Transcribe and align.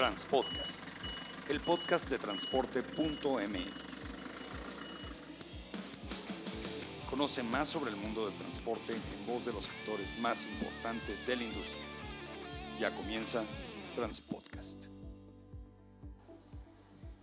Transpodcast, 0.00 0.80
el 1.50 1.60
podcast 1.60 2.08
de 2.08 2.16
transporte.mx. 2.16 2.86
Conoce 7.10 7.42
más 7.42 7.68
sobre 7.68 7.90
el 7.90 7.96
mundo 7.96 8.26
del 8.26 8.34
transporte 8.34 8.94
en 8.94 9.26
voz 9.26 9.44
de 9.44 9.52
los 9.52 9.68
actores 9.68 10.18
más 10.20 10.46
importantes 10.46 11.26
de 11.26 11.36
la 11.36 11.42
industria. 11.42 11.84
Ya 12.80 12.96
comienza 12.96 13.44
Transpodcast. 13.94 14.86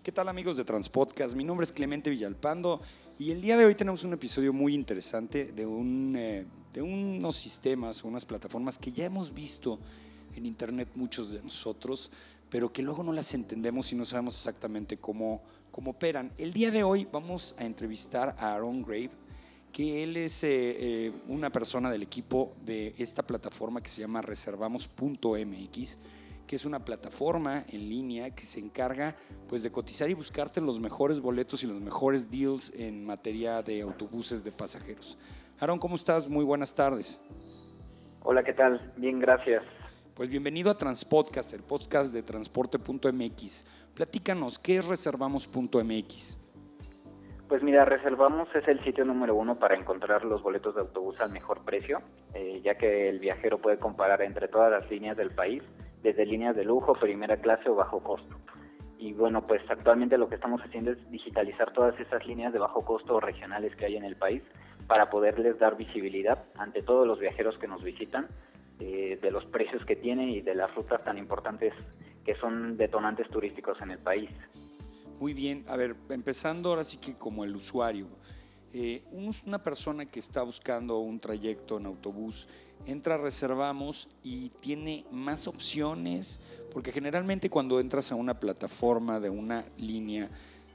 ¿Qué 0.03 0.11
tal 0.11 0.29
amigos 0.29 0.55
de 0.55 0.63
Transpodcast? 0.63 1.33
Mi 1.35 1.43
nombre 1.43 1.65
es 1.65 1.73
Clemente 1.73 2.11
Villalpando 2.11 2.79
y 3.17 3.31
el 3.31 3.41
día 3.41 3.57
de 3.57 3.65
hoy 3.65 3.73
tenemos 3.73 4.03
un 4.03 4.13
episodio 4.13 4.53
muy 4.53 4.75
interesante 4.75 5.45
de, 5.45 5.63
eh, 5.63 6.45
unos 6.79 7.35
sistemas, 7.37 8.03
unas 8.03 8.23
plataformas 8.23 8.77
que 8.77 8.91
ya 8.91 9.05
hemos 9.05 9.33
visto 9.33 9.79
en 10.35 10.45
Internet 10.45 10.89
muchos 10.93 11.31
de 11.31 11.41
nosotros, 11.41 12.11
pero 12.49 12.71
que 12.71 12.81
luego 12.81 13.03
no 13.03 13.13
las 13.13 13.33
entendemos 13.33 13.91
y 13.91 13.95
no 13.95 14.05
sabemos 14.05 14.35
exactamente 14.35 14.97
cómo, 14.97 15.43
cómo 15.71 15.91
operan. 15.91 16.31
El 16.37 16.53
día 16.53 16.71
de 16.71 16.83
hoy 16.83 17.07
vamos 17.11 17.55
a 17.59 17.65
entrevistar 17.65 18.35
a 18.39 18.53
Aaron 18.53 18.83
Grave, 18.83 19.11
que 19.71 20.03
él 20.03 20.17
es 20.17 20.43
eh, 20.43 20.77
eh, 20.79 21.11
una 21.27 21.51
persona 21.51 21.89
del 21.89 22.03
equipo 22.03 22.55
de 22.65 22.93
esta 22.97 23.23
plataforma 23.23 23.81
que 23.81 23.89
se 23.89 24.01
llama 24.01 24.21
reservamos.mx 24.21 25.97
que 26.47 26.55
es 26.55 26.65
una 26.65 26.83
plataforma 26.83 27.61
en 27.71 27.89
línea 27.89 28.33
que 28.33 28.45
se 28.45 28.59
encarga 28.59 29.15
pues 29.47 29.63
de 29.63 29.71
cotizar 29.71 30.09
y 30.09 30.13
buscarte 30.13 30.61
los 30.61 30.79
mejores 30.79 31.19
boletos 31.19 31.61
y 31.63 31.67
los 31.67 31.79
mejores 31.81 32.31
deals 32.31 32.73
en 32.75 33.05
materia 33.05 33.61
de 33.61 33.81
autobuses 33.81 34.43
de 34.43 34.51
pasajeros. 34.51 35.17
Aaron, 35.59 35.77
¿cómo 35.77 35.95
estás? 35.95 36.29
Muy 36.29 36.45
buenas 36.45 36.73
tardes. 36.73 37.21
Hola, 38.23 38.43
¿qué 38.43 38.53
tal? 38.53 38.93
Bien, 38.95 39.19
gracias. 39.19 39.63
Pues 40.17 40.31
bienvenido 40.31 40.71
a 40.71 40.73
Transpodcast, 40.73 41.53
el 41.53 41.61
podcast 41.61 42.11
de 42.11 42.23
transporte.mx. 42.23 43.91
Platícanos, 43.93 44.57
¿qué 44.57 44.77
es 44.77 44.87
reservamos.mx? 44.87 46.39
Pues 47.47 47.61
mira, 47.61 47.85
Reservamos 47.85 48.49
es 48.55 48.67
el 48.67 48.83
sitio 48.83 49.05
número 49.05 49.35
uno 49.35 49.59
para 49.59 49.75
encontrar 49.75 50.25
los 50.25 50.41
boletos 50.41 50.73
de 50.73 50.81
autobús 50.81 51.21
al 51.21 51.31
mejor 51.31 51.63
precio, 51.63 52.01
eh, 52.33 52.61
ya 52.63 52.79
que 52.79 53.09
el 53.09 53.19
viajero 53.19 53.59
puede 53.59 53.77
comparar 53.77 54.23
entre 54.23 54.47
todas 54.47 54.71
las 54.71 54.89
líneas 54.89 55.15
del 55.17 55.29
país 55.29 55.61
desde 56.01 56.25
líneas 56.25 56.55
de 56.55 56.65
lujo, 56.65 56.93
primera 56.93 57.37
clase 57.37 57.69
o 57.69 57.75
bajo 57.75 58.01
costo. 58.01 58.39
Y 58.97 59.13
bueno, 59.13 59.45
pues 59.45 59.61
actualmente 59.69 60.17
lo 60.17 60.29
que 60.29 60.35
estamos 60.35 60.63
haciendo 60.63 60.93
es 60.93 61.11
digitalizar 61.11 61.73
todas 61.73 61.97
esas 61.99 62.25
líneas 62.25 62.53
de 62.53 62.57
bajo 62.57 62.83
costo 62.83 63.19
regionales 63.19 63.75
que 63.75 63.85
hay 63.85 63.97
en 63.97 64.03
el 64.03 64.15
país 64.15 64.41
para 64.87 65.11
poderles 65.11 65.59
dar 65.59 65.77
visibilidad 65.77 66.43
ante 66.55 66.81
todos 66.81 67.05
los 67.05 67.19
viajeros 67.19 67.59
que 67.59 67.67
nos 67.67 67.83
visitan 67.83 68.27
eh, 68.79 69.19
de 69.21 69.31
los 69.31 69.45
precios 69.45 69.83
que 69.85 69.95
tienen 69.95 70.29
y 70.29 70.41
de 70.41 70.55
las 70.55 70.73
rutas 70.75 71.03
tan 71.03 71.17
importantes 71.17 71.73
que 72.25 72.35
son 72.35 72.77
detonantes 72.77 73.29
turísticos 73.29 73.77
en 73.81 73.91
el 73.91 73.99
país. 73.99 74.29
Muy 75.19 75.33
bien, 75.33 75.63
a 75.67 75.77
ver, 75.77 75.95
empezando 76.09 76.69
ahora 76.69 76.83
sí 76.83 76.97
que 76.97 77.15
como 77.15 77.43
el 77.43 77.55
usuario, 77.55 78.07
eh, 78.73 79.01
una 79.45 79.63
persona 79.63 80.05
que 80.05 80.19
está 80.19 80.43
buscando 80.43 80.99
un 80.99 81.19
trayecto 81.19 81.79
en 81.79 81.87
autobús, 81.87 82.47
entra 82.85 83.17
reservamos 83.17 84.09
y 84.23 84.49
tiene 84.49 85.05
más 85.11 85.47
opciones, 85.47 86.39
porque 86.73 86.91
generalmente 86.91 87.49
cuando 87.49 87.79
entras 87.79 88.11
a 88.11 88.15
una 88.15 88.39
plataforma 88.39 89.19
de 89.19 89.29
una 89.29 89.63
línea 89.77 90.29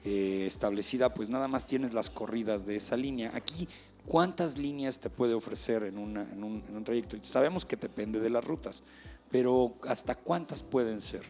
eh, 0.05 0.45
establecida, 0.47 1.15
pues 1.15 1.29
nada 1.29 1.47
más 1.47 1.67
tienes 1.67 1.95
las 1.95 2.11
corridas 2.11 2.67
de 2.67 2.77
esa 2.77 2.97
línea. 2.97 3.31
Aquí, 3.35 3.69
¿cuántas 4.07 4.59
líneas 4.59 5.01
te 5.01 5.11
puede 5.11 5.35
ofrecer 5.35 5.83
en, 5.85 5.99
un, 5.99 6.17
en 6.17 6.45
un 6.77 6.85
trayecto? 6.85 7.17
Sabemos 7.23 7.65
que 7.65 7.77
depende 7.77 8.21
de 8.21 8.31
las 8.31 8.47
rutas, 8.47 8.83
pero 9.31 9.75
¿hasta 9.89 10.15
cuántas 10.15 10.63
pueden 10.63 11.01
ser? 11.01 11.23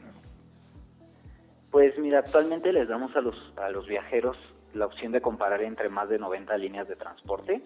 Pues 1.70 1.98
mira, 1.98 2.18
actualmente 2.18 2.72
les 2.72 2.88
damos 2.88 3.16
a 3.16 3.20
los, 3.20 3.36
a 3.56 3.70
los 3.70 3.86
viajeros 3.86 4.36
la 4.74 4.86
opción 4.86 5.12
de 5.12 5.20
comparar 5.20 5.62
entre 5.62 5.88
más 5.88 6.08
de 6.08 6.18
90 6.18 6.56
líneas 6.58 6.88
de 6.88 6.96
transporte 6.96 7.62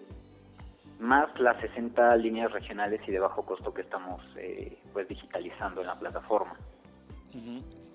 más 0.99 1.39
las 1.39 1.59
60 1.61 2.15
líneas 2.17 2.51
regionales 2.51 3.01
y 3.07 3.11
de 3.11 3.19
bajo 3.19 3.43
costo 3.43 3.73
que 3.73 3.81
estamos 3.81 4.21
eh, 4.37 4.79
pues 4.93 5.07
digitalizando 5.07 5.81
en 5.81 5.87
la 5.87 5.99
plataforma. 5.99 6.57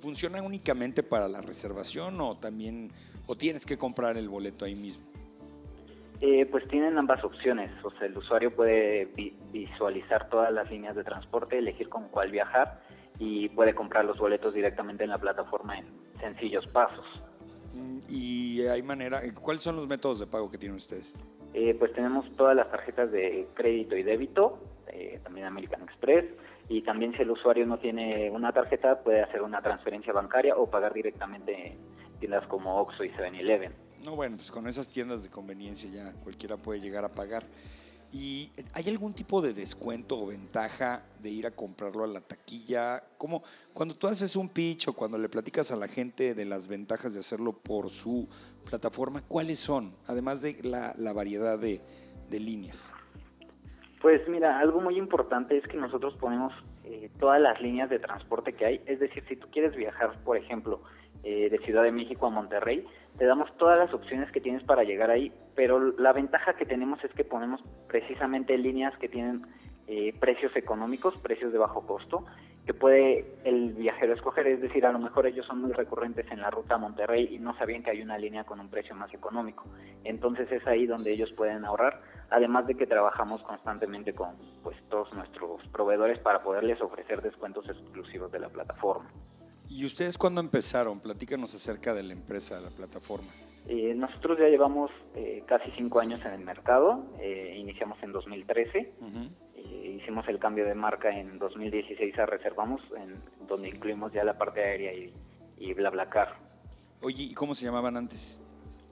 ¿Funciona 0.00 0.42
únicamente 0.42 1.02
para 1.02 1.26
la 1.26 1.40
reservación 1.40 2.20
o 2.20 2.36
también 2.36 2.92
o 3.26 3.34
tienes 3.34 3.66
que 3.66 3.76
comprar 3.76 4.16
el 4.16 4.28
boleto 4.28 4.64
ahí 4.64 4.74
mismo? 4.74 5.04
Eh, 6.24 6.46
pues 6.46 6.68
tienen 6.68 6.96
ambas 6.98 7.24
opciones, 7.24 7.72
o 7.82 7.90
sea, 7.90 8.06
el 8.06 8.16
usuario 8.16 8.54
puede 8.54 9.06
visualizar 9.50 10.28
todas 10.28 10.52
las 10.52 10.70
líneas 10.70 10.94
de 10.94 11.02
transporte, 11.02 11.58
elegir 11.58 11.88
con 11.88 12.08
cuál 12.10 12.30
viajar 12.30 12.80
y 13.18 13.48
puede 13.48 13.74
comprar 13.74 14.04
los 14.04 14.18
boletos 14.18 14.54
directamente 14.54 15.02
en 15.02 15.10
la 15.10 15.18
plataforma 15.18 15.76
en 15.76 15.86
sencillos 16.20 16.64
pasos. 16.68 17.04
Mm, 17.74 17.98
¿Y 18.08 18.60
hay 18.68 18.84
manera, 18.84 19.18
cuáles 19.42 19.62
son 19.62 19.74
los 19.74 19.88
métodos 19.88 20.20
de 20.20 20.28
pago 20.28 20.48
que 20.48 20.58
tienen 20.58 20.76
ustedes? 20.76 21.12
Eh, 21.54 21.74
pues 21.76 21.92
tenemos 21.92 22.30
todas 22.36 22.54
las 22.54 22.70
tarjetas 22.70 23.10
de 23.10 23.48
crédito 23.54 23.96
y 23.96 24.04
débito, 24.04 24.60
eh, 24.92 25.18
también 25.24 25.46
American 25.46 25.82
Express, 25.82 26.26
y 26.68 26.82
también 26.82 27.16
si 27.16 27.22
el 27.22 27.32
usuario 27.32 27.66
no 27.66 27.80
tiene 27.80 28.30
una 28.30 28.52
tarjeta 28.52 29.02
puede 29.02 29.22
hacer 29.22 29.42
una 29.42 29.60
transferencia 29.60 30.12
bancaria 30.12 30.54
o 30.56 30.70
pagar 30.70 30.94
directamente 30.94 31.72
en 31.72 31.78
tiendas 32.20 32.46
como 32.46 32.76
Oxxo 32.76 33.02
y 33.02 33.10
7-Eleven. 33.10 33.72
No, 34.04 34.16
bueno, 34.16 34.36
pues 34.36 34.50
con 34.50 34.66
esas 34.66 34.88
tiendas 34.88 35.22
de 35.22 35.30
conveniencia 35.30 35.88
ya 35.88 36.12
cualquiera 36.22 36.56
puede 36.56 36.80
llegar 36.80 37.04
a 37.04 37.08
pagar. 37.08 37.44
¿Y 38.12 38.50
hay 38.74 38.88
algún 38.88 39.14
tipo 39.14 39.40
de 39.40 39.54
descuento 39.54 40.18
o 40.18 40.26
ventaja 40.26 41.02
de 41.20 41.30
ir 41.30 41.46
a 41.46 41.50
comprarlo 41.52 42.04
a 42.04 42.08
la 42.08 42.20
taquilla? 42.20 43.02
Como 43.16 43.42
cuando 43.72 43.94
tú 43.94 44.06
haces 44.08 44.34
un 44.36 44.48
pitch 44.48 44.88
o 44.88 44.92
cuando 44.92 45.16
le 45.16 45.28
platicas 45.28 45.70
a 45.70 45.76
la 45.76 45.88
gente 45.88 46.34
de 46.34 46.44
las 46.44 46.68
ventajas 46.68 47.14
de 47.14 47.20
hacerlo 47.20 47.52
por 47.52 47.88
su 47.88 48.28
plataforma, 48.68 49.22
¿cuáles 49.26 49.60
son? 49.60 49.94
Además 50.08 50.42
de 50.42 50.56
la, 50.62 51.12
variedad 51.14 51.58
de, 51.58 51.80
líneas. 52.30 52.92
Pues 54.00 54.26
mira, 54.28 54.58
algo 54.58 54.80
muy 54.80 54.98
importante 54.98 55.56
es 55.56 55.66
que 55.68 55.76
nosotros 55.76 56.14
ponemos 56.18 56.52
eh, 56.84 57.08
todas 57.18 57.40
las 57.40 57.60
líneas 57.62 57.88
de 57.88 57.98
transporte 57.98 58.52
que 58.54 58.66
hay. 58.66 58.80
Es 58.86 59.00
decir, 59.00 59.24
si 59.28 59.36
tú 59.36 59.46
quieres 59.50 59.76
viajar, 59.76 60.18
por 60.24 60.36
ejemplo, 60.36 60.82
eh, 61.24 61.48
de 61.50 61.58
Ciudad 61.58 61.84
de 61.84 61.92
México 61.92 62.26
a 62.26 62.30
Monterrey, 62.30 62.84
te 63.18 63.26
damos 63.26 63.56
todas 63.56 63.78
las 63.78 63.92
opciones 63.92 64.30
que 64.32 64.40
tienes 64.40 64.62
para 64.64 64.84
llegar 64.84 65.10
ahí, 65.10 65.32
pero 65.54 65.92
la 65.98 66.12
ventaja 66.12 66.54
que 66.54 66.64
tenemos 66.64 67.02
es 67.04 67.12
que 67.12 67.24
ponemos 67.24 67.60
precisamente 67.88 68.56
líneas 68.56 68.96
que 68.98 69.08
tienen 69.08 69.46
eh, 69.86 70.14
precios 70.18 70.54
económicos, 70.56 71.16
precios 71.18 71.52
de 71.52 71.58
bajo 71.58 71.86
costo, 71.86 72.24
que 72.64 72.72
puede 72.72 73.26
el 73.44 73.72
viajero 73.72 74.14
escoger, 74.14 74.46
es 74.46 74.60
decir, 74.60 74.86
a 74.86 74.92
lo 74.92 75.00
mejor 75.00 75.26
ellos 75.26 75.44
son 75.46 75.60
muy 75.60 75.72
recurrentes 75.72 76.30
en 76.30 76.40
la 76.40 76.50
ruta 76.50 76.76
a 76.76 76.78
Monterrey 76.78 77.28
y 77.34 77.38
no 77.38 77.56
sabían 77.58 77.82
que 77.82 77.90
hay 77.90 78.02
una 78.02 78.16
línea 78.16 78.44
con 78.44 78.60
un 78.60 78.68
precio 78.68 78.94
más 78.94 79.12
económico. 79.12 79.64
Entonces 80.04 80.50
es 80.52 80.64
ahí 80.66 80.86
donde 80.86 81.12
ellos 81.12 81.32
pueden 81.32 81.64
ahorrar, 81.64 82.00
además 82.30 82.66
de 82.68 82.76
que 82.76 82.86
trabajamos 82.86 83.42
constantemente 83.42 84.14
con 84.14 84.36
pues 84.62 84.80
todos 84.88 85.12
nuestros 85.14 85.66
proveedores 85.68 86.20
para 86.20 86.42
poderles 86.42 86.80
ofrecer 86.80 87.20
descuentos 87.20 87.68
exclusivos 87.68 88.30
de 88.30 88.38
la 88.38 88.48
plataforma. 88.48 89.10
¿Y 89.74 89.86
ustedes 89.86 90.18
cuándo 90.18 90.42
empezaron? 90.42 91.00
Platícanos 91.00 91.54
acerca 91.54 91.94
de 91.94 92.02
la 92.02 92.12
empresa, 92.12 92.56
de 92.56 92.62
la 92.62 92.70
plataforma. 92.70 93.30
Eh, 93.66 93.94
nosotros 93.94 94.38
ya 94.38 94.48
llevamos 94.48 94.90
eh, 95.14 95.44
casi 95.46 95.70
cinco 95.70 95.98
años 95.98 96.20
en 96.26 96.32
el 96.32 96.44
mercado, 96.44 97.02
eh, 97.18 97.56
iniciamos 97.56 97.96
en 98.02 98.12
2013, 98.12 98.90
hicimos 99.96 100.28
el 100.28 100.38
cambio 100.38 100.66
de 100.66 100.74
marca 100.74 101.16
en 101.16 101.38
2016 101.38 102.18
a 102.18 102.26
Reservamos, 102.26 102.82
en 102.98 103.22
donde 103.46 103.70
incluimos 103.70 104.12
ya 104.12 104.24
la 104.24 104.36
parte 104.36 104.62
aérea 104.62 104.92
y, 104.92 105.14
y 105.56 105.72
BlaBlaCar. 105.72 106.36
Oye, 107.00 107.22
¿y 107.22 107.34
cómo 107.34 107.54
se 107.54 107.64
llamaban 107.64 107.96
antes? 107.96 108.40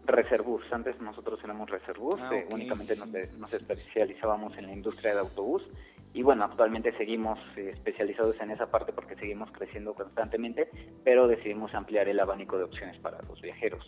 Reservus, 0.06 0.62
antes 0.72 0.98
nosotros 1.00 1.40
éramos 1.44 1.68
Reservus, 1.68 2.22
ah, 2.22 2.30
únicamente 2.52 2.96
nos, 2.96 3.08
nos 3.38 3.52
especializábamos 3.52 4.56
en 4.56 4.66
la 4.66 4.72
industria 4.72 5.12
de 5.12 5.20
autobús 5.20 5.62
y 6.12 6.22
bueno, 6.22 6.44
actualmente 6.44 6.96
seguimos 6.96 7.38
eh, 7.56 7.70
especializados 7.72 8.40
en 8.40 8.50
esa 8.50 8.70
parte 8.70 8.92
porque 8.92 9.14
seguimos 9.16 9.50
creciendo 9.52 9.94
constantemente, 9.94 10.68
pero 11.04 11.28
decidimos 11.28 11.72
ampliar 11.74 12.08
el 12.08 12.18
abanico 12.18 12.58
de 12.58 12.64
opciones 12.64 12.98
para 12.98 13.22
los 13.22 13.40
viajeros. 13.40 13.84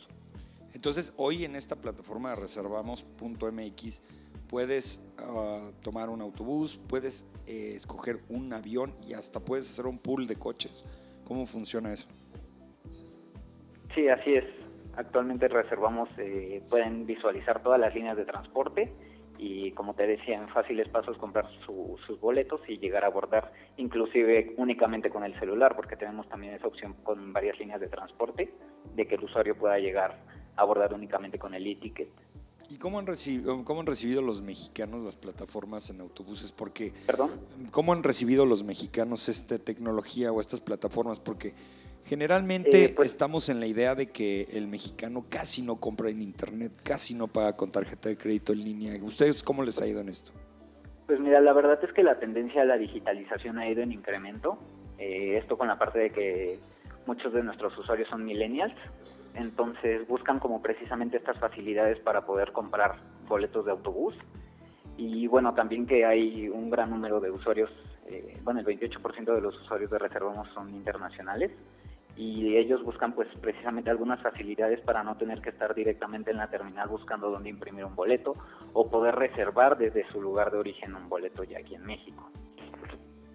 Entonces, 0.72 1.12
hoy 1.16 1.44
en 1.44 1.56
esta 1.56 1.76
plataforma 1.76 2.34
reservamos.mx 2.36 4.02
puedes 4.48 5.00
ah, 5.18 5.70
tomar 5.82 6.10
un 6.10 6.20
autobús, 6.20 6.80
puedes 6.88 7.26
eh, 7.46 7.74
escoger 7.74 8.16
un 8.30 8.52
avión 8.52 8.92
y 9.06 9.14
hasta 9.14 9.40
puedes 9.40 9.70
hacer 9.70 9.86
un 9.86 9.98
pool 9.98 10.26
de 10.26 10.36
coches. 10.36 10.84
¿Cómo 11.26 11.46
funciona 11.46 11.92
eso? 11.92 12.08
Sí, 13.94 14.08
así 14.08 14.34
es. 14.34 14.44
Actualmente 14.96 15.48
reservamos, 15.48 16.08
eh, 16.18 16.62
pueden 16.68 17.06
visualizar 17.06 17.62
todas 17.62 17.80
las 17.80 17.94
líneas 17.94 18.16
de 18.16 18.24
transporte 18.24 18.92
y 19.42 19.72
como 19.72 19.94
te 19.94 20.06
decía, 20.06 20.36
en 20.36 20.48
fáciles 20.50 20.88
pasos 20.88 21.18
comprar 21.18 21.48
sus 21.66 22.20
boletos 22.20 22.60
y 22.68 22.78
llegar 22.78 23.02
a 23.02 23.08
abordar 23.08 23.52
inclusive 23.76 24.54
únicamente 24.56 25.10
con 25.10 25.24
el 25.24 25.34
celular, 25.40 25.74
porque 25.74 25.96
tenemos 25.96 26.28
también 26.28 26.54
esa 26.54 26.68
opción 26.68 26.94
con 27.02 27.32
varias 27.32 27.58
líneas 27.58 27.80
de 27.80 27.88
transporte, 27.88 28.54
de 28.94 29.08
que 29.08 29.16
el 29.16 29.24
usuario 29.24 29.58
pueda 29.58 29.80
llegar 29.80 30.16
a 30.54 30.62
abordar 30.62 30.94
únicamente 30.94 31.40
con 31.40 31.54
el 31.54 31.66
e-ticket. 31.66 32.08
¿Y 32.70 32.78
cómo 32.78 33.00
han, 33.00 33.06
recibido, 33.08 33.64
cómo 33.64 33.80
han 33.80 33.86
recibido 33.86 34.22
los 34.22 34.42
mexicanos 34.42 35.00
las 35.00 35.16
plataformas 35.16 35.90
en 35.90 36.00
autobuses? 36.00 36.52
Porque, 36.52 36.92
¿Perdón? 37.04 37.32
¿Cómo 37.72 37.92
han 37.92 38.04
recibido 38.04 38.46
los 38.46 38.62
mexicanos 38.62 39.28
esta 39.28 39.58
tecnología 39.58 40.30
o 40.30 40.40
estas 40.40 40.60
plataformas? 40.60 41.18
Porque 41.18 41.52
Generalmente 42.04 42.84
Eh, 42.84 42.92
pues- 42.94 43.08
estamos 43.08 43.48
en 43.48 43.60
la 43.60 43.66
idea 43.66 43.94
de 43.94 44.10
que 44.10 44.42
el 44.52 44.66
mexicano 44.66 45.24
casi 45.28 45.62
no 45.62 45.76
compra 45.76 46.10
en 46.10 46.20
internet, 46.20 46.72
casi 46.82 47.14
no 47.14 47.28
paga 47.28 47.56
con 47.56 47.70
tarjeta 47.70 48.08
de 48.08 48.16
crédito 48.16 48.52
en 48.52 48.64
línea. 48.64 49.02
¿Ustedes 49.02 49.42
cómo 49.42 49.62
les 49.62 49.80
ha 49.80 49.86
ido 49.86 50.00
en 50.00 50.08
esto? 50.08 50.32
Pues 51.06 51.20
mira, 51.20 51.40
la 51.40 51.52
verdad 51.52 51.78
es 51.82 51.92
que 51.92 52.02
la 52.02 52.18
tendencia 52.18 52.62
a 52.62 52.64
la 52.64 52.76
digitalización 52.76 53.58
ha 53.58 53.68
ido 53.68 53.82
en 53.82 53.92
incremento. 53.92 54.58
Eh, 54.98 55.38
esto 55.38 55.56
con 55.58 55.68
la 55.68 55.78
parte 55.78 55.98
de 55.98 56.10
que 56.10 56.58
muchos 57.06 57.32
de 57.32 57.42
nuestros 57.42 57.76
usuarios 57.78 58.08
son 58.08 58.24
millennials, 58.24 58.74
entonces 59.34 60.06
buscan 60.06 60.38
como 60.38 60.62
precisamente 60.62 61.16
estas 61.16 61.38
facilidades 61.38 61.98
para 62.00 62.24
poder 62.24 62.52
comprar 62.52 62.96
boletos 63.28 63.64
de 63.64 63.72
autobús. 63.72 64.14
Y 64.96 65.26
bueno, 65.26 65.54
también 65.54 65.86
que 65.86 66.04
hay 66.04 66.48
un 66.48 66.70
gran 66.70 66.90
número 66.90 67.20
de 67.20 67.30
usuarios, 67.30 67.70
eh, 68.06 68.38
bueno, 68.44 68.60
el 68.60 68.66
28% 68.66 69.34
de 69.34 69.40
los 69.40 69.58
usuarios 69.60 69.90
de 69.90 69.98
Reservamos 69.98 70.48
son 70.54 70.70
internacionales 70.70 71.50
y 72.16 72.56
ellos 72.56 72.82
buscan 72.84 73.14
pues 73.14 73.28
precisamente 73.40 73.90
algunas 73.90 74.20
facilidades 74.20 74.80
para 74.80 75.02
no 75.02 75.16
tener 75.16 75.40
que 75.40 75.50
estar 75.50 75.74
directamente 75.74 76.30
en 76.30 76.36
la 76.36 76.50
terminal 76.50 76.88
buscando 76.88 77.30
dónde 77.30 77.48
imprimir 77.48 77.84
un 77.84 77.94
boleto 77.94 78.34
o 78.72 78.88
poder 78.90 79.14
reservar 79.14 79.78
desde 79.78 80.06
su 80.10 80.20
lugar 80.20 80.50
de 80.52 80.58
origen 80.58 80.94
un 80.94 81.08
boleto 81.08 81.44
ya 81.44 81.58
aquí 81.58 81.74
en 81.74 81.84
México. 81.84 82.30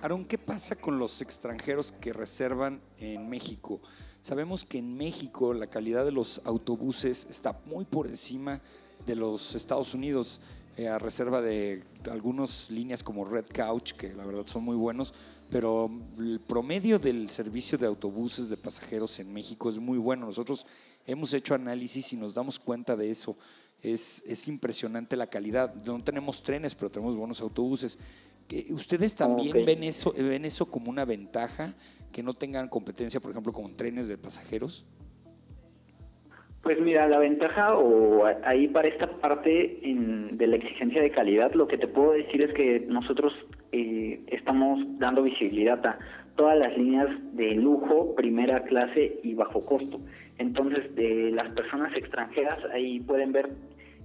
Aaron, 0.01 0.25
¿qué 0.25 0.37
pasa 0.37 0.75
con 0.75 0.99
los 0.99 1.21
extranjeros 1.21 1.91
que 1.91 2.13
reservan 2.13 2.81
en 2.99 3.27
México? 3.29 3.81
Sabemos 4.21 4.63
que 4.63 4.77
en 4.77 4.95
México 4.95 5.55
la 5.55 5.67
calidad 5.67 6.05
de 6.05 6.11
los 6.11 6.41
autobuses 6.45 7.25
está 7.29 7.59
muy 7.65 7.85
por 7.85 8.05
encima 8.05 8.59
de 9.07 9.15
los 9.15 9.55
Estados 9.55 9.95
Unidos, 9.95 10.39
eh, 10.75 10.87
a 10.87 10.99
reserva 10.99 11.41
de 11.41 11.83
algunas 12.11 12.69
líneas 12.69 13.01
como 13.01 13.25
Red 13.25 13.45
Couch, 13.47 13.93
que 13.93 14.13
la 14.13 14.25
verdad 14.25 14.45
son 14.45 14.63
muy 14.63 14.75
buenos, 14.75 15.13
pero 15.49 15.89
el 16.19 16.39
promedio 16.41 16.99
del 16.99 17.29
servicio 17.29 17.77
de 17.77 17.87
autobuses 17.87 18.49
de 18.49 18.57
pasajeros 18.57 19.19
en 19.19 19.31
México 19.31 19.69
es 19.69 19.79
muy 19.79 19.97
bueno. 19.97 20.25
Nosotros 20.25 20.65
hemos 21.05 21.33
hecho 21.33 21.55
análisis 21.55 22.11
y 22.13 22.17
nos 22.17 22.33
damos 22.33 22.59
cuenta 22.59 22.95
de 22.95 23.09
eso. 23.09 23.37
Es, 23.81 24.23
es 24.25 24.47
impresionante 24.47 25.15
la 25.15 25.27
calidad. 25.27 25.73
No 25.85 26.03
tenemos 26.03 26.43
trenes, 26.43 26.75
pero 26.75 26.91
tenemos 26.91 27.15
buenos 27.15 27.39
autobuses. 27.41 27.97
¿Que 28.47 28.65
¿Ustedes 28.71 29.15
también 29.15 29.65
ven, 29.65 29.83
eso, 29.83 30.13
ven 30.13 30.45
eso 30.45 30.65
como 30.65 30.89
una 30.89 31.05
ventaja? 31.05 31.73
Que 32.11 32.23
no 32.23 32.33
tengan 32.33 32.67
competencia, 32.67 33.19
por 33.19 33.31
ejemplo, 33.31 33.53
con 33.53 33.75
trenes 33.75 34.07
de 34.07 34.17
pasajeros. 34.17 34.85
Pues 36.67 36.81
mira, 36.81 37.07
la 37.07 37.17
ventaja 37.19 37.77
o 37.77 38.25
ahí 38.43 38.67
para 38.67 38.89
esta 38.89 39.07
parte 39.07 39.79
en- 39.89 40.35
de 40.37 40.47
la 40.47 40.57
exigencia 40.57 41.01
de 41.01 41.11
calidad, 41.11 41.53
lo 41.53 41.65
que 41.65 41.77
te 41.77 41.87
puedo 41.87 42.11
decir 42.11 42.41
es 42.41 42.51
que 42.53 42.81
nosotros 42.89 43.33
eh, 43.71 44.19
estamos 44.27 44.77
dando 44.99 45.23
visibilidad 45.23 45.79
a 45.85 45.97
todas 46.35 46.57
las 46.57 46.77
líneas 46.77 47.07
de 47.37 47.51
lujo, 47.53 48.13
primera 48.15 48.63
clase 48.63 49.17
y 49.23 49.33
bajo 49.33 49.65
costo. 49.65 50.01
Entonces, 50.39 50.93
de 50.93 51.31
las 51.31 51.47
personas 51.51 51.95
extranjeras 51.95 52.59
ahí 52.73 52.99
pueden 52.99 53.31
ver 53.31 53.47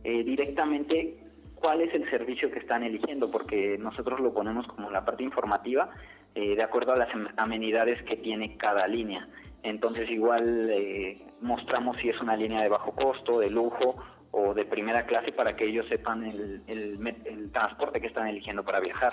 eh, 0.04 0.22
directamente 0.22 1.16
cuál 1.56 1.80
es 1.80 1.92
el 1.94 2.08
servicio 2.10 2.48
que 2.52 2.60
están 2.60 2.84
eligiendo, 2.84 3.28
porque 3.28 3.76
nosotros 3.76 4.20
lo 4.20 4.32
ponemos 4.32 4.68
como 4.68 4.88
la 4.88 5.04
parte 5.04 5.24
informativa 5.24 5.90
eh, 6.36 6.54
de 6.54 6.62
acuerdo 6.62 6.92
a 6.92 6.96
las 6.96 7.12
am- 7.12 7.28
amenidades 7.36 8.00
que 8.04 8.16
tiene 8.18 8.56
cada 8.56 8.86
línea. 8.86 9.26
Entonces 9.62 10.10
igual 10.10 10.68
eh, 10.70 11.24
mostramos 11.40 11.96
si 12.00 12.08
es 12.08 12.20
una 12.20 12.36
línea 12.36 12.62
de 12.62 12.68
bajo 12.68 12.92
costo, 12.94 13.38
de 13.38 13.50
lujo 13.50 13.96
o 14.32 14.54
de 14.54 14.64
primera 14.64 15.06
clase 15.06 15.30
para 15.32 15.56
que 15.56 15.68
ellos 15.68 15.86
sepan 15.88 16.24
el, 16.24 16.62
el 16.66 17.06
el 17.26 17.52
transporte 17.52 18.00
que 18.00 18.06
están 18.08 18.26
eligiendo 18.28 18.64
para 18.64 18.80
viajar. 18.80 19.12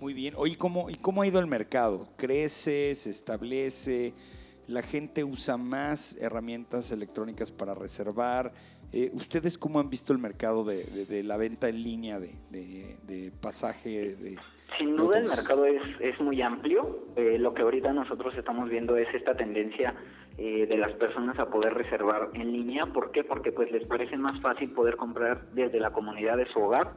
Muy 0.00 0.14
bien. 0.14 0.34
Oye, 0.36 0.56
¿cómo, 0.56 0.88
¿y 0.88 0.94
cómo 0.94 1.22
ha 1.22 1.26
ido 1.26 1.40
el 1.40 1.46
mercado? 1.46 2.08
¿Crece? 2.16 2.94
¿Se 2.94 3.10
establece? 3.10 4.14
¿La 4.66 4.82
gente 4.82 5.24
usa 5.24 5.56
más 5.56 6.16
herramientas 6.20 6.90
electrónicas 6.90 7.50
para 7.50 7.74
reservar? 7.74 8.52
Eh, 8.92 9.10
¿Ustedes 9.12 9.58
cómo 9.58 9.78
han 9.80 9.90
visto 9.90 10.12
el 10.12 10.18
mercado 10.18 10.64
de, 10.64 10.84
de- 10.84 11.22
la 11.22 11.36
venta 11.36 11.68
en 11.68 11.82
línea 11.82 12.18
de- 12.18 12.34
de 12.50 13.32
pasaje? 13.40 14.16
De, 14.16 14.36
Sin 14.78 14.96
duda 14.96 15.18
el 15.18 15.24
mercado 15.24 15.64
es, 15.66 15.82
es 16.00 16.20
muy 16.20 16.40
amplio. 16.42 17.06
Eh, 17.16 17.38
lo 17.38 17.54
que 17.54 17.62
ahorita 17.62 17.92
nosotros 17.92 18.34
estamos 18.36 18.68
viendo 18.68 18.96
es 18.96 19.12
esta 19.14 19.36
tendencia 19.36 19.94
eh, 20.38 20.66
de 20.66 20.76
las 20.76 20.92
personas 20.92 21.38
a 21.38 21.50
poder 21.50 21.74
reservar 21.74 22.30
en 22.34 22.52
línea. 22.52 22.86
¿Por 22.86 23.10
qué? 23.10 23.24
Porque 23.24 23.52
pues 23.52 23.70
les 23.72 23.86
parece 23.86 24.16
más 24.16 24.40
fácil 24.40 24.70
poder 24.72 24.96
comprar 24.96 25.50
desde 25.52 25.80
la 25.80 25.90
comunidad 25.90 26.36
de 26.36 26.46
su 26.46 26.60
hogar 26.60 26.92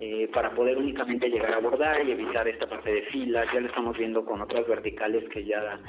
eh, 0.00 0.28
para 0.34 0.50
poder 0.50 0.76
únicamente 0.78 1.28
llegar 1.28 1.54
a 1.54 1.56
abordar 1.56 2.06
y 2.06 2.10
evitar 2.10 2.46
esta 2.48 2.66
parte 2.66 2.92
de 2.92 3.02
filas. 3.02 3.46
Ya 3.52 3.60
lo 3.60 3.68
estamos 3.68 3.96
viendo 3.96 4.24
con 4.24 4.40
otras 4.42 4.66
verticales 4.66 5.28
que 5.30 5.44
ya 5.44 5.80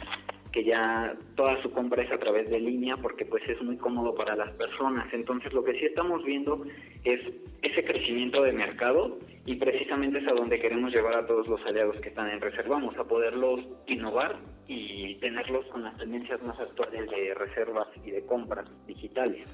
que 0.53 0.63
ya 0.63 1.12
toda 1.36 1.59
su 1.63 1.71
compra 1.71 2.03
es 2.03 2.12
a 2.12 2.19
través 2.19 2.47
de 2.47 2.59
línea 2.59 2.95
porque 2.95 3.25
pues 3.25 3.41
es 3.50 3.59
muy 3.63 3.75
cómodo 3.75 4.13
para 4.13 4.36
las 4.36 4.56
personas. 4.56 5.12
Entonces 5.13 5.51
lo 5.51 5.63
que 5.63 5.74
sí 5.74 5.86
estamos 5.86 6.24
viendo 6.24 6.63
es 7.03 7.19
ese 7.63 7.83
crecimiento 7.83 8.44
de 8.44 8.53
mercado 8.53 9.18
y 9.45 9.56
precisamente 9.56 10.19
es 10.19 10.28
a 10.28 10.34
donde 10.34 10.60
queremos 10.60 10.94
llevar 10.94 11.16
a 11.16 11.28
todos 11.28 11.48
los 11.48 11.62
aliados 11.66 11.98
que 12.01 12.10
están 12.10 12.30
en 12.30 12.40
Reservamos, 12.40 12.98
a 12.98 13.04
poderlos 13.04 13.60
innovar 13.88 14.38
y 14.68 15.16
tenerlos 15.19 15.66
con 15.68 15.84
las 15.84 15.98
tendencias 15.98 16.42
más 16.44 16.60
actuales 16.60 17.10
de 17.10 17.34
reservas 17.34 17.88
y 18.06 18.12
de 18.12 18.25
compras 18.25 18.69
digitales. 18.88 19.45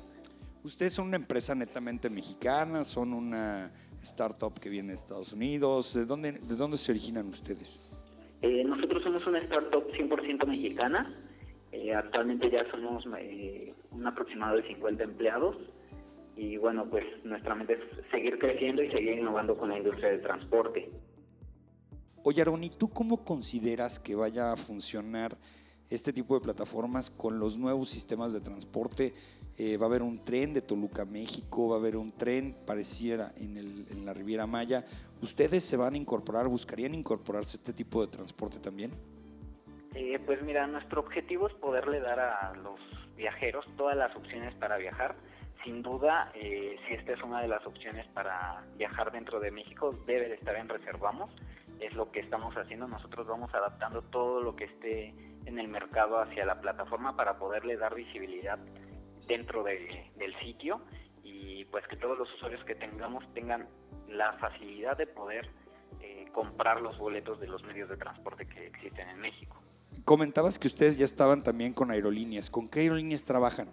¿Ustedes 0.64 0.94
son 0.94 1.08
una 1.08 1.18
empresa 1.18 1.56
netamente 1.56 2.10
mexicana? 2.10 2.84
¿Son 2.84 3.14
una 3.14 3.72
startup 4.04 4.60
que 4.60 4.70
viene 4.70 4.90
de 4.90 4.96
Estados 4.96 5.34
Unidos? 5.34 5.94
¿De 5.94 6.06
dónde, 6.06 6.34
de 6.34 6.56
dónde 6.56 6.78
se 6.78 6.92
originan 6.92 7.28
ustedes? 7.28 7.82
Eh, 8.42 8.64
nosotros 8.64 9.02
somos 9.04 9.26
una 9.26 9.40
startup 9.40 9.90
100% 9.92 10.46
mexicana. 10.46 11.06
Eh, 11.72 11.94
actualmente 11.94 12.50
ya 12.52 12.70
somos 12.70 13.06
eh, 13.18 13.74
un 13.92 14.06
aproximado 14.06 14.58
de 14.58 14.68
50 14.68 15.04
empleados. 15.04 15.56
Y 16.40 16.56
bueno, 16.56 16.90
pues 16.90 17.04
nuestra 17.26 17.54
meta 17.54 17.74
es 17.74 17.80
seguir 18.12 18.40
creciendo 18.40 18.82
y 18.82 18.90
seguir 18.90 19.18
innovando 19.20 19.58
con 19.58 19.68
la 19.68 19.78
industria 19.78 20.08
del 20.12 20.22
transporte. 20.22 20.88
Oye, 22.24 22.42
Aaron, 22.42 22.64
¿y 22.64 22.70
tú 22.70 22.88
cómo 22.88 23.26
consideras 23.26 24.00
que 24.00 24.16
vaya 24.16 24.54
a 24.54 24.56
funcionar 24.56 25.38
este 25.90 26.14
tipo 26.14 26.36
de 26.36 26.40
plataformas 26.42 27.10
con 27.10 27.40
los 27.40 27.58
nuevos 27.58 27.90
sistemas 27.90 28.32
de 28.32 28.40
transporte? 28.40 29.14
Eh, 29.58 29.76
va 29.76 29.88
a 29.88 29.90
haber 29.90 30.02
un 30.02 30.24
tren 30.24 30.54
de 30.54 30.62
Toluca 30.62 31.04
México, 31.04 31.68
va 31.68 31.76
a 31.76 31.80
haber 31.80 31.98
un 31.98 32.14
tren 32.14 32.56
pareciera 32.66 33.34
en, 33.36 33.58
el- 33.58 33.86
en 33.92 34.06
la 34.06 34.14
Riviera 34.14 34.48
Maya. 34.48 34.86
¿Ustedes 35.22 35.62
se 35.64 35.76
van 35.76 35.96
a 35.96 35.98
incorporar, 35.98 36.48
buscarían 36.48 36.96
incorporarse 36.96 37.58
este 37.58 37.74
tipo 37.74 38.00
de 38.00 38.08
transporte 38.08 38.60
también? 38.60 38.92
Eh, 39.94 40.18
pues 40.26 40.42
mira, 40.44 40.66
nuestro 40.68 41.02
objetivo 41.02 41.48
es 41.50 41.54
poderle 41.56 42.00
dar 42.00 42.22
a 42.22 42.54
los 42.64 42.80
viajeros 43.18 43.66
todas 43.76 43.98
las 43.98 44.16
opciones 44.16 44.56
para 44.56 44.78
viajar. 44.78 45.16
Sin 45.64 45.82
duda, 45.82 46.32
eh, 46.36 46.78
si 46.88 46.94
esta 46.94 47.14
es 47.14 47.22
una 47.22 47.42
de 47.42 47.48
las 47.48 47.66
opciones 47.66 48.08
para 48.14 48.64
viajar 48.78 49.12
dentro 49.12 49.40
de 49.40 49.52
México, 49.52 49.92
debe 50.08 50.30
de 50.30 50.36
estar 50.36 50.56
en 50.56 50.70
Reservamos. 50.70 51.30
Es 51.80 51.94
lo 51.94 52.12
que 52.12 52.22
estamos 52.22 52.56
haciendo. 52.56 52.88
Nosotros 52.88 53.28
vamos 53.28 53.54
adaptando 53.54 54.02
todo 54.04 54.42
lo 54.42 54.56
que 54.56 54.66
esté 54.66 55.14
en 55.46 55.60
el 55.60 55.68
mercado 55.68 56.20
hacia 56.20 56.46
la 56.46 56.60
plataforma 56.62 57.16
para 57.16 57.38
poderle 57.38 57.78
dar 57.78 57.94
visibilidad 57.96 58.58
dentro 59.28 59.64
de- 59.64 60.12
del 60.18 60.34
sitio 60.36 60.82
y 61.24 61.66
pues 61.66 61.86
que 61.88 61.96
todos 61.98 62.18
los 62.18 62.34
usuarios 62.36 62.64
que 62.64 62.76
tengamos 62.76 63.24
tengan 63.34 63.68
la 64.08 64.34
facilidad 64.34 64.98
de 64.98 65.08
poder 65.08 65.50
eh, 66.02 66.26
comprar 66.34 66.82
los 66.82 66.98
boletos 66.98 67.40
de 67.40 67.48
los 67.48 67.64
medios 67.64 67.90
de 67.90 67.98
transporte 67.98 68.46
que 68.46 68.68
existen 68.68 69.10
en 69.10 69.20
México. 69.20 69.62
Comentabas 70.06 70.58
que 70.58 70.68
ustedes 70.68 70.98
ya 70.98 71.06
estaban 71.06 71.44
también 71.44 71.74
con 71.74 71.92
aerolíneas. 71.92 72.50
¿Con 72.50 72.70
qué 72.70 72.82
aerolíneas 72.82 73.24
trabajan? 73.24 73.70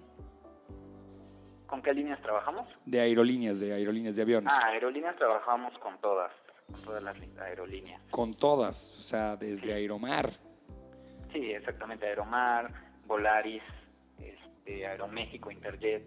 ¿Con 1.67 1.83
qué 1.83 1.93
líneas 1.93 2.21
trabajamos? 2.21 2.69
De 2.85 3.01
aerolíneas, 3.01 3.59
de 3.59 3.73
aerolíneas 3.73 4.17
de 4.17 4.23
aviones. 4.23 4.53
Ah, 4.53 4.67
aerolíneas 4.67 5.17
trabajamos 5.17 5.77
con 5.79 6.01
todas, 6.01 6.31
con 6.71 6.81
todas 6.83 7.03
las 7.03 7.17
aerolíneas. 7.41 8.01
Con 8.11 8.35
todas, 8.35 8.99
o 8.99 9.03
sea, 9.03 9.37
desde 9.37 9.73
Aeromar. 9.75 10.31
Sí, 11.33 11.51
exactamente, 11.51 12.07
Aeromar, 12.07 12.73
Volaris, 13.07 13.63
este, 14.21 14.87
Aeroméxico, 14.87 15.51
Interjet. 15.51 16.05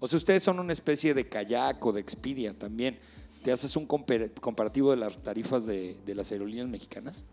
O 0.00 0.06
sea, 0.06 0.16
ustedes 0.16 0.42
son 0.42 0.58
una 0.60 0.72
especie 0.72 1.14
de 1.14 1.28
kayak 1.28 1.84
o 1.84 1.92
de 1.92 2.00
Expedia 2.00 2.58
también. 2.58 2.98
¿Te 3.42 3.52
haces 3.52 3.76
un 3.76 3.86
comparativo 3.86 4.90
de 4.90 4.96
las 4.96 5.22
tarifas 5.22 5.66
de, 5.66 6.00
de 6.02 6.14
las 6.14 6.32
aerolíneas 6.32 6.68
mexicanas? 6.68 7.26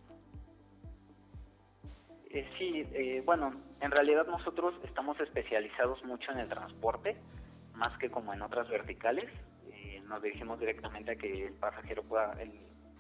Eh, 2.34 2.48
sí, 2.58 2.88
eh, 2.94 3.22
bueno, 3.26 3.54
en 3.82 3.92
realidad 3.92 4.26
nosotros 4.28 4.74
estamos 4.84 5.20
especializados 5.20 6.04
mucho 6.06 6.32
en 6.32 6.40
el 6.40 6.48
transporte, 6.48 7.18
más 7.74 7.98
que 7.98 8.10
como 8.10 8.34
en 8.34 8.42
otras 8.42 8.70
verticales. 8.70 9.28
Eh, 9.72 10.02
nos 10.08 10.22
dirigimos 10.22 10.60
directamente 10.60 11.12
a 11.12 11.16
que 11.16 11.48
el 11.48 11.54
pasajero 11.54 12.04
pueda, 12.04 12.32
el 12.42 12.52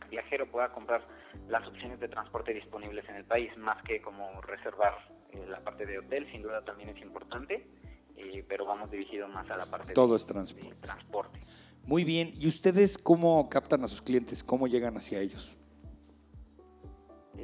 viajero 0.09 0.51
pueda 0.51 0.73
comprar 0.73 1.01
las 1.47 1.65
opciones 1.65 1.99
de 2.01 2.09
transporte 2.09 2.53
disponibles 2.53 3.07
en 3.07 3.15
el 3.15 3.23
país, 3.23 3.55
más 3.57 3.81
que 3.83 4.01
como 4.01 4.41
reservar 4.41 4.97
eh, 5.31 5.45
la 5.47 5.61
parte 5.61 5.85
de 5.85 5.99
hotel, 5.99 6.29
sin 6.31 6.41
duda 6.41 6.63
también 6.65 6.89
es 6.89 7.01
importante, 7.01 7.65
pero 8.47 8.65
vamos 8.65 8.91
dirigidos 8.91 9.29
más 9.31 9.49
a 9.49 9.57
la 9.57 9.65
parte 9.65 9.93
Todo 9.93 10.11
de, 10.11 10.17
es 10.17 10.27
transporte. 10.27 10.69
de 10.69 10.81
transporte. 10.81 11.39
Muy 11.85 12.03
bien. 12.03 12.29
¿Y 12.37 12.47
ustedes 12.47 12.99
cómo 12.99 13.49
captan 13.49 13.83
a 13.83 13.87
sus 13.87 14.01
clientes? 14.01 14.43
¿Cómo 14.43 14.67
llegan 14.67 14.95
hacia 14.95 15.19
ellos? 15.19 15.57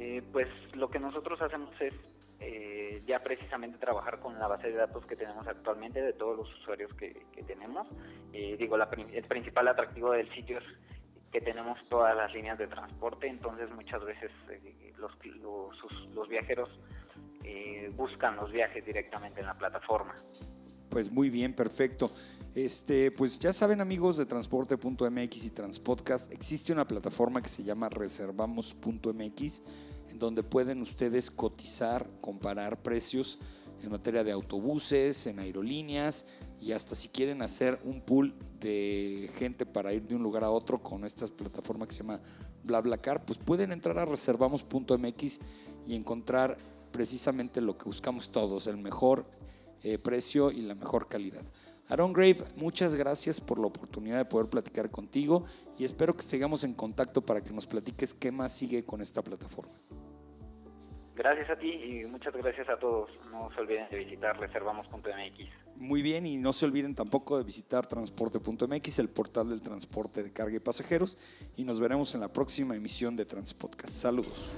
Eh, 0.00 0.22
pues 0.30 0.46
lo 0.74 0.88
que 0.88 1.00
nosotros 1.00 1.42
hacemos 1.42 1.80
es 1.80 1.92
eh, 2.38 3.02
ya 3.04 3.18
precisamente 3.18 3.78
trabajar 3.78 4.20
con 4.20 4.38
la 4.38 4.46
base 4.46 4.70
de 4.70 4.76
datos 4.76 5.04
que 5.06 5.16
tenemos 5.16 5.44
actualmente 5.48 6.00
de 6.00 6.12
todos 6.12 6.36
los 6.36 6.54
usuarios 6.60 6.94
que, 6.94 7.26
tenemos. 7.44 7.88
Eh, 8.32 8.56
digo, 8.56 8.76
el 8.76 9.22
principal 9.24 9.66
atractivo 9.66 10.12
del 10.12 10.32
sitio 10.32 10.58
es 10.58 10.64
que 11.32 11.40
tenemos 11.40 11.80
todas 11.88 12.16
las 12.16 12.32
líneas 12.32 12.56
de 12.58 12.68
transporte, 12.68 13.26
entonces 13.26 13.68
muchas 13.72 14.04
veces 14.04 14.30
eh, 14.50 14.94
los, 14.98 15.10
los, 16.14 16.28
viajeros 16.28 16.70
buscan 17.96 18.36
los 18.36 18.52
viajes 18.52 18.86
directamente 18.86 19.40
en 19.40 19.46
la 19.46 19.54
plataforma. 19.54 20.14
Pues 20.88 21.10
muy 21.10 21.30
bien, 21.30 21.54
perfecto. 21.54 22.10
Este, 22.54 23.10
pues 23.10 23.38
ya 23.38 23.52
saben 23.52 23.80
amigos 23.80 24.16
de 24.16 24.26
transporte.mx 24.26 25.44
y 25.44 25.50
Transpodcast, 25.50 26.32
existe 26.32 26.72
una 26.72 26.88
plataforma 26.88 27.40
que 27.42 27.48
se 27.48 27.62
llama 27.62 27.88
reservamos.mx 27.88 29.62
en 30.10 30.18
donde 30.18 30.42
pueden 30.42 30.82
ustedes 30.82 31.30
cotizar, 31.30 32.10
comparar 32.20 32.82
precios 32.82 33.38
en 33.82 33.90
materia 33.90 34.24
de 34.24 34.32
autobuses, 34.32 35.26
en 35.26 35.38
aerolíneas 35.38 36.24
y 36.60 36.72
hasta 36.72 36.96
si 36.96 37.08
quieren 37.08 37.42
hacer 37.42 37.78
un 37.84 38.00
pool 38.00 38.34
de 38.58 39.30
gente 39.36 39.64
para 39.64 39.92
ir 39.92 40.08
de 40.08 40.16
un 40.16 40.22
lugar 40.22 40.42
a 40.42 40.50
otro 40.50 40.82
con 40.82 41.04
estas 41.04 41.30
plataformas 41.30 41.88
que 41.88 41.94
se 41.94 42.02
llama 42.02 42.20
BlaBlaCar, 42.64 43.24
pues 43.24 43.38
pueden 43.38 43.70
entrar 43.70 43.98
a 43.98 44.04
reservamos.mx 44.04 45.38
y 45.86 45.94
encontrar 45.94 46.58
precisamente 46.90 47.60
lo 47.60 47.78
que 47.78 47.84
buscamos 47.84 48.30
todos, 48.32 48.66
el 48.66 48.78
mejor 48.78 49.26
eh, 49.82 49.98
precio 49.98 50.50
y 50.50 50.62
la 50.62 50.74
mejor 50.74 51.08
calidad. 51.08 51.42
Aaron 51.88 52.12
Grave, 52.12 52.44
muchas 52.56 52.94
gracias 52.94 53.40
por 53.40 53.58
la 53.58 53.66
oportunidad 53.66 54.18
de 54.18 54.26
poder 54.26 54.50
platicar 54.50 54.90
contigo 54.90 55.44
y 55.78 55.84
espero 55.84 56.14
que 56.14 56.22
sigamos 56.22 56.62
en 56.64 56.74
contacto 56.74 57.22
para 57.22 57.42
que 57.42 57.52
nos 57.52 57.66
platiques 57.66 58.12
qué 58.12 58.30
más 58.30 58.52
sigue 58.52 58.84
con 58.84 59.00
esta 59.00 59.22
plataforma. 59.22 59.72
Gracias 61.18 61.50
a 61.50 61.56
ti 61.56 61.68
y 61.68 62.06
muchas 62.06 62.32
gracias 62.32 62.68
a 62.68 62.78
todos. 62.78 63.10
No 63.32 63.50
se 63.52 63.60
olviden 63.60 63.88
de 63.90 63.98
visitar 63.98 64.38
reservamos.mx. 64.38 65.68
Muy 65.74 66.02
bien, 66.02 66.26
y 66.26 66.36
no 66.36 66.52
se 66.52 66.64
olviden 66.64 66.94
tampoco 66.94 67.38
de 67.38 67.44
visitar 67.44 67.86
transporte.mx, 67.86 68.98
el 68.98 69.08
portal 69.08 69.48
del 69.48 69.60
transporte 69.60 70.22
de 70.22 70.32
carga 70.32 70.56
y 70.56 70.60
pasajeros, 70.60 71.16
y 71.56 71.64
nos 71.64 71.80
veremos 71.80 72.14
en 72.14 72.20
la 72.20 72.32
próxima 72.32 72.76
emisión 72.76 73.16
de 73.16 73.24
Transpodcast. 73.24 73.92
Saludos. 73.92 74.52